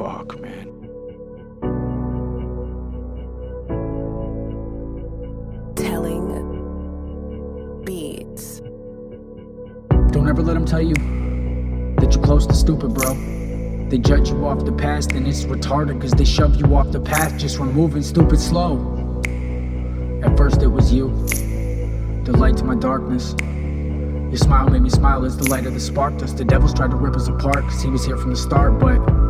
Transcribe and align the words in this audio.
Fuck, 0.00 0.40
man. 0.40 0.64
Telling 5.76 6.24
beats. 7.84 8.60
Don't 10.10 10.26
ever 10.26 10.40
let 10.42 10.54
them 10.54 10.64
tell 10.64 10.80
you 10.80 10.94
that 11.98 12.14
you're 12.14 12.24
close 12.24 12.46
to 12.46 12.54
stupid, 12.54 12.94
bro. 12.94 13.12
They 13.90 13.98
judge 13.98 14.30
you 14.30 14.46
off 14.46 14.64
the 14.64 14.72
past 14.72 15.12
and 15.12 15.28
it's 15.28 15.44
retarded 15.44 16.00
cause 16.00 16.12
they 16.12 16.24
shove 16.24 16.56
you 16.56 16.74
off 16.74 16.90
the 16.92 17.00
path 17.00 17.38
just 17.38 17.58
from 17.58 17.74
moving 17.74 18.02
stupid 18.02 18.40
slow. 18.40 18.78
At 20.24 20.34
first 20.34 20.62
it 20.62 20.68
was 20.68 20.94
you, 20.94 21.08
the 22.24 22.34
light 22.38 22.56
to 22.56 22.64
my 22.64 22.74
darkness. 22.74 23.34
Your 23.38 24.38
smile 24.38 24.70
made 24.70 24.80
me 24.80 24.88
smile 24.88 25.26
as 25.26 25.36
the 25.36 25.50
light 25.50 25.66
of 25.66 25.74
the 25.74 25.80
sparked 25.80 26.22
us. 26.22 26.32
The 26.32 26.46
devils 26.46 26.72
tried 26.72 26.92
to 26.92 26.96
rip 26.96 27.16
us 27.16 27.28
apart 27.28 27.64
cause 27.64 27.82
he 27.82 27.90
was 27.90 28.06
here 28.06 28.16
from 28.16 28.30
the 28.30 28.36
start, 28.36 28.78
but 28.78 29.29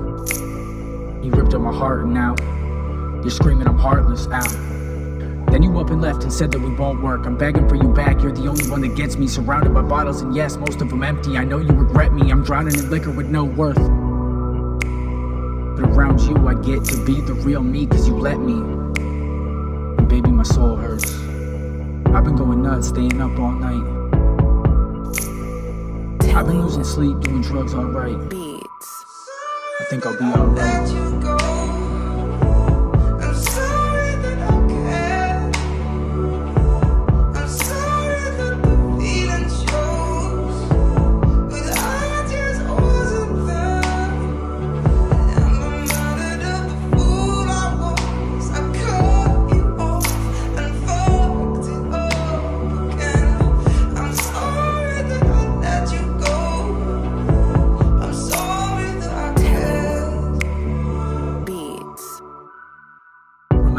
he 1.22 1.30
ripped 1.30 1.54
up 1.54 1.60
my 1.60 1.72
heart 1.72 2.04
and 2.04 2.14
now 2.14 2.34
you're 3.22 3.30
screaming 3.30 3.66
I'm 3.66 3.78
heartless. 3.78 4.26
out. 4.28 4.48
Then 5.50 5.62
you 5.64 5.78
up 5.80 5.90
and 5.90 6.00
left 6.00 6.22
and 6.22 6.32
said 6.32 6.52
that 6.52 6.60
we 6.60 6.70
won't 6.70 7.02
work. 7.02 7.26
I'm 7.26 7.36
begging 7.36 7.68
for 7.68 7.74
you 7.74 7.92
back, 7.92 8.22
you're 8.22 8.32
the 8.32 8.46
only 8.46 8.70
one 8.70 8.82
that 8.82 8.94
gets 8.94 9.16
me. 9.16 9.26
Surrounded 9.26 9.74
by 9.74 9.82
bottles, 9.82 10.22
and 10.22 10.34
yes, 10.34 10.56
most 10.56 10.80
of 10.80 10.88
them 10.88 11.02
empty. 11.02 11.36
I 11.36 11.44
know 11.44 11.58
you 11.58 11.72
regret 11.72 12.12
me, 12.12 12.30
I'm 12.30 12.44
drowning 12.44 12.78
in 12.78 12.88
liquor 12.88 13.10
with 13.10 13.26
no 13.26 13.44
worth. 13.44 13.76
But 13.76 15.90
around 15.90 16.20
you, 16.20 16.36
I 16.46 16.54
get 16.54 16.84
to 16.86 17.04
be 17.04 17.20
the 17.20 17.34
real 17.34 17.62
me, 17.62 17.86
cause 17.86 18.06
you 18.06 18.16
let 18.16 18.38
me. 18.38 18.54
And 18.54 20.08
baby, 20.08 20.30
my 20.30 20.44
soul 20.44 20.76
hurts. 20.76 21.12
I've 22.14 22.24
been 22.24 22.36
going 22.36 22.62
nuts, 22.62 22.88
staying 22.88 23.20
up 23.20 23.36
all 23.38 23.52
night. 23.52 23.98
I've 26.32 26.46
been 26.46 26.62
losing 26.62 26.84
sleep, 26.84 27.20
doing 27.20 27.42
drugs 27.42 27.74
alright. 27.74 28.30
Beats. 28.30 29.04
I 29.80 29.84
think 29.90 30.06
I'll 30.06 30.16
be 30.16 30.24
alright. 30.24 31.09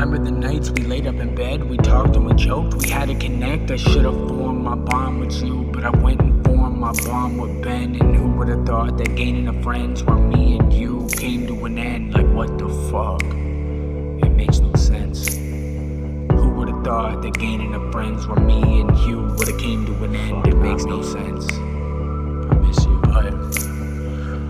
Remember 0.02 0.32
the 0.32 0.36
nights 0.36 0.72
we 0.72 0.82
laid 0.82 1.06
up 1.06 1.18
in 1.18 1.36
bed, 1.36 1.64
we 1.70 1.78
talked 1.78 2.16
and 2.16 2.26
we 2.26 2.34
joked, 2.34 2.74
we 2.74 2.90
had 2.90 3.10
to 3.10 3.14
connect. 3.14 3.70
I 3.70 3.76
should 3.76 4.04
have 4.04 4.16
formed 4.16 4.64
my 4.64 4.74
bond 4.74 5.20
with 5.20 5.44
you, 5.44 5.70
but 5.72 5.84
I 5.84 5.92
went 5.92 6.20
and 6.22 6.44
formed 6.44 6.80
my 6.80 6.92
bond 7.06 7.40
with 7.40 7.62
Ben. 7.62 7.96
And 8.02 8.16
who 8.16 8.32
would 8.32 8.48
have 8.48 8.66
thought 8.66 8.98
that 8.98 9.14
gaining 9.16 9.48
a 9.48 9.62
friends 9.62 10.04
where 10.04 10.16
me 10.16 10.58
and 10.58 10.74
you 10.74 11.08
came 11.18 11.46
to 11.46 11.66
an 11.66 11.78
end? 11.78 12.16
Like, 12.16 12.26
what 12.26 12.58
the 12.58 12.68
fuck? 12.90 13.22
It 14.26 14.32
makes 14.36 14.58
no 14.58 14.74
sense. 14.74 15.36
Who 15.36 16.50
would 16.56 16.70
have 16.70 16.84
thought 16.84 17.22
that 17.22 17.36
gaining 17.36 17.76
a 17.76 17.92
friends 17.92 18.26
where 18.26 18.40
me 18.40 18.82
and 18.82 18.98
you 19.02 19.22
would 19.38 19.50
have 19.50 19.60
came 19.60 19.86
to 19.86 20.04
an 20.04 20.16
end? 20.16 20.48
It 20.48 20.56
makes 20.56 20.84
no 20.84 21.04
sense. 21.04 21.48
I 21.54 22.56
miss 22.56 22.84
you, 22.86 23.00
but. 23.04 23.36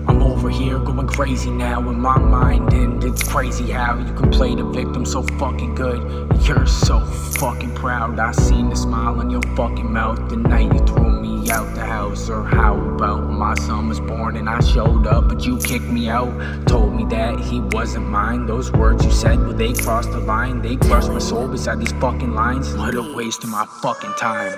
I'm 0.08 0.24
over 0.24 0.50
here 0.50 0.80
going 0.80 1.08
crazy 1.08 1.52
now 1.52 1.80
in 1.90 2.00
my 2.00 2.18
mind, 2.18 2.74
and 2.74 2.91
it's 3.12 3.28
crazy 3.28 3.72
how 3.72 3.98
you 3.98 4.14
can 4.14 4.30
play 4.32 4.56
the 4.56 4.64
victim 4.64 5.06
so 5.06 5.22
fucking 5.38 5.76
good. 5.76 6.02
You're 6.48 6.66
so 6.66 7.00
fucking 7.40 7.76
proud. 7.76 8.20
I 8.20 8.32
seen 8.32 8.70
the 8.70 8.76
smile 8.76 9.20
on 9.20 9.30
your 9.30 9.42
fucking 9.56 9.92
mouth 9.92 10.30
the 10.30 10.38
night 10.38 10.74
you 10.74 10.80
threw 10.86 11.22
me 11.22 11.50
out 11.50 11.76
the 11.76 11.86
house. 11.86 12.30
Or 12.30 12.44
how 12.44 12.76
about 12.76 13.30
my 13.30 13.54
son 13.56 13.90
was 13.90 14.00
born 14.00 14.38
and 14.38 14.50
I 14.50 14.60
showed 14.62 15.08
up, 15.08 15.28
but 15.28 15.46
you 15.46 15.58
kicked 15.60 15.86
me 15.86 16.10
out? 16.10 16.32
Told 16.68 16.96
me 16.96 17.06
that 17.06 17.40
he 17.40 17.60
wasn't 17.60 18.08
mine. 18.08 18.46
Those 18.46 18.72
words 18.72 19.04
you 19.04 19.12
said, 19.12 19.40
well, 19.40 19.54
they 19.54 19.74
crossed 19.74 20.12
the 20.12 20.20
line. 20.20 20.62
They 20.62 20.78
crushed 20.78 21.10
my 21.10 21.20
soul 21.20 21.48
beside 21.48 21.80
these 21.80 21.94
fucking 21.94 22.34
lines. 22.34 22.74
What 22.76 22.96
a 22.96 23.14
waste 23.14 23.44
of 23.44 23.50
my 23.50 23.66
fucking 23.66 24.14
time. 24.18 24.58